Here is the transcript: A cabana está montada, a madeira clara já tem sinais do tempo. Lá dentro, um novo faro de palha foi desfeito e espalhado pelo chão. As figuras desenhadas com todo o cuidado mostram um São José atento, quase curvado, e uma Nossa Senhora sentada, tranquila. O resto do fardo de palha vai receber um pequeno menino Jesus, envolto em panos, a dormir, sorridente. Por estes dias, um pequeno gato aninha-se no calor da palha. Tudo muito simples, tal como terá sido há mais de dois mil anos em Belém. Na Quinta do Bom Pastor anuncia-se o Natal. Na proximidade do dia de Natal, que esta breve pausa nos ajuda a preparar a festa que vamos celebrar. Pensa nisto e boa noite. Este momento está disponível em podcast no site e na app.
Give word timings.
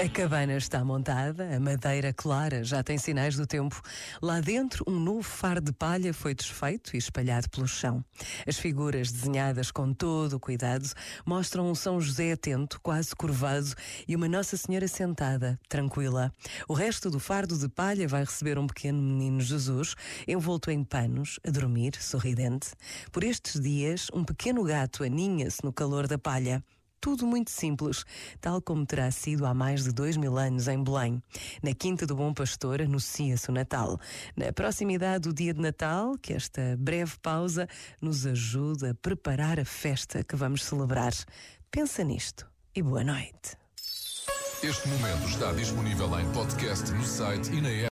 A 0.00 0.08
cabana 0.08 0.56
está 0.56 0.84
montada, 0.84 1.56
a 1.56 1.58
madeira 1.58 2.12
clara 2.12 2.62
já 2.62 2.84
tem 2.84 2.96
sinais 2.96 3.34
do 3.34 3.44
tempo. 3.44 3.82
Lá 4.22 4.40
dentro, 4.40 4.84
um 4.86 4.96
novo 4.96 5.24
faro 5.24 5.60
de 5.60 5.72
palha 5.72 6.14
foi 6.14 6.36
desfeito 6.36 6.94
e 6.94 6.98
espalhado 6.98 7.50
pelo 7.50 7.66
chão. 7.66 8.04
As 8.46 8.56
figuras 8.56 9.10
desenhadas 9.10 9.72
com 9.72 9.92
todo 9.92 10.34
o 10.34 10.40
cuidado 10.40 10.88
mostram 11.26 11.68
um 11.68 11.74
São 11.74 12.00
José 12.00 12.30
atento, 12.30 12.80
quase 12.80 13.12
curvado, 13.12 13.74
e 14.06 14.14
uma 14.14 14.28
Nossa 14.28 14.56
Senhora 14.56 14.86
sentada, 14.86 15.58
tranquila. 15.68 16.32
O 16.68 16.74
resto 16.74 17.10
do 17.10 17.18
fardo 17.18 17.58
de 17.58 17.68
palha 17.68 18.06
vai 18.06 18.22
receber 18.22 18.56
um 18.56 18.68
pequeno 18.68 19.02
menino 19.02 19.40
Jesus, 19.40 19.96
envolto 20.28 20.70
em 20.70 20.84
panos, 20.84 21.40
a 21.44 21.50
dormir, 21.50 21.96
sorridente. 22.00 22.68
Por 23.10 23.24
estes 23.24 23.60
dias, 23.60 24.06
um 24.14 24.22
pequeno 24.22 24.62
gato 24.62 25.02
aninha-se 25.02 25.64
no 25.64 25.72
calor 25.72 26.06
da 26.06 26.16
palha. 26.16 26.62
Tudo 27.00 27.26
muito 27.26 27.50
simples, 27.50 28.04
tal 28.40 28.60
como 28.60 28.84
terá 28.84 29.10
sido 29.10 29.46
há 29.46 29.54
mais 29.54 29.84
de 29.84 29.92
dois 29.92 30.16
mil 30.16 30.36
anos 30.36 30.66
em 30.66 30.82
Belém. 30.82 31.22
Na 31.62 31.72
Quinta 31.72 32.06
do 32.06 32.16
Bom 32.16 32.34
Pastor 32.34 32.82
anuncia-se 32.82 33.48
o 33.48 33.52
Natal. 33.52 34.00
Na 34.36 34.52
proximidade 34.52 35.28
do 35.28 35.34
dia 35.34 35.54
de 35.54 35.60
Natal, 35.60 36.16
que 36.18 36.32
esta 36.32 36.76
breve 36.78 37.16
pausa 37.22 37.68
nos 38.00 38.26
ajuda 38.26 38.90
a 38.90 38.94
preparar 38.94 39.60
a 39.60 39.64
festa 39.64 40.24
que 40.24 40.36
vamos 40.36 40.64
celebrar. 40.64 41.12
Pensa 41.70 42.02
nisto 42.02 42.46
e 42.74 42.82
boa 42.82 43.04
noite. 43.04 43.56
Este 44.60 44.88
momento 44.88 45.28
está 45.28 45.52
disponível 45.52 46.18
em 46.18 46.28
podcast 46.32 46.90
no 46.90 47.04
site 47.04 47.52
e 47.52 47.60
na 47.60 47.68
app. 47.68 47.86